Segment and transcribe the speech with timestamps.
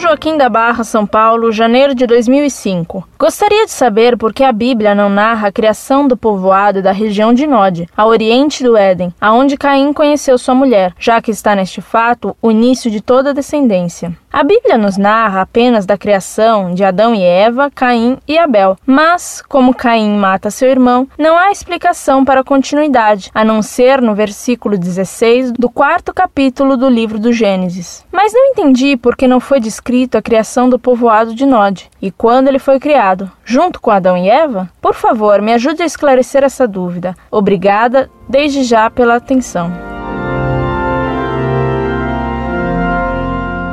[0.00, 3.08] Joaquim da Barra, São Paulo, janeiro de 2005.
[3.16, 7.32] Gostaria de saber por que a Bíblia não narra a criação do povoado da região
[7.32, 11.80] de Nod, a oriente do Éden, aonde Caim conheceu sua mulher, já que está neste
[11.80, 14.12] fato o início de toda a descendência.
[14.30, 19.42] A Bíblia nos narra apenas da criação de Adão e Eva, Caim e Abel, mas,
[19.48, 24.14] como Caim mata seu irmão, não há explicação para a continuidade, a não ser no
[24.14, 28.04] versículo 16 do quarto capítulo do livro do Gênesis.
[28.12, 32.10] Mas não entendi por que não foi descrito a criação do povoado de Nod e
[32.10, 34.68] quando ele foi criado, junto com Adão e Eva?
[34.80, 37.16] Por favor, me ajude a esclarecer essa dúvida.
[37.30, 39.87] Obrigada desde já pela atenção.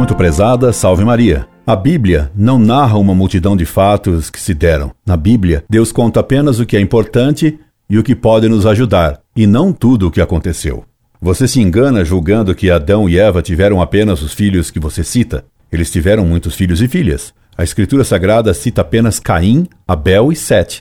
[0.00, 1.46] Muito prezada, salve Maria.
[1.66, 4.92] A Bíblia não narra uma multidão de fatos que se deram.
[5.04, 9.20] Na Bíblia, Deus conta apenas o que é importante e o que pode nos ajudar,
[9.36, 10.84] e não tudo o que aconteceu.
[11.20, 15.44] Você se engana julgando que Adão e Eva tiveram apenas os filhos que você cita.
[15.70, 17.34] Eles tiveram muitos filhos e filhas.
[17.54, 20.80] A Escritura Sagrada cita apenas Caim, Abel e Sete,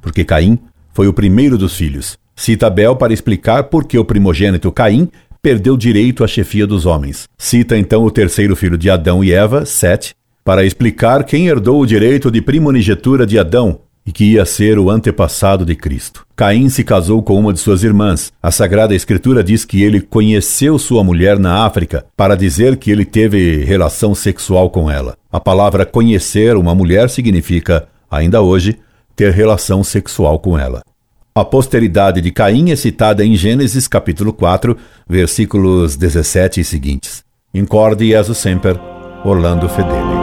[0.00, 0.60] porque Caim
[0.92, 2.16] foi o primeiro dos filhos.
[2.36, 5.10] Cita Abel para explicar por que o primogênito Caim
[5.42, 7.28] perdeu direito à chefia dos homens.
[7.38, 11.86] Cita então o terceiro filho de Adão e Eva, Sete, para explicar quem herdou o
[11.86, 16.26] direito de primogenitura de Adão e que ia ser o antepassado de Cristo.
[16.34, 18.32] Caim se casou com uma de suas irmãs.
[18.42, 23.04] A Sagrada Escritura diz que ele conheceu sua mulher na África para dizer que ele
[23.04, 25.16] teve relação sexual com ela.
[25.30, 28.78] A palavra conhecer uma mulher significa, ainda hoje,
[29.14, 30.82] ter relação sexual com ela.
[31.40, 34.76] A posteridade de Caim é citada em Gênesis capítulo 4,
[35.08, 37.24] versículos 17 e seguintes.
[37.54, 38.78] Incorde Jesus Semper,
[39.24, 40.19] Orlando Fedeli.